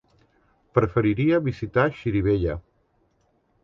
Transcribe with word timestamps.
Preferiria 0.77 1.43
visitar 1.51 1.87
Xirivella. 2.01 2.61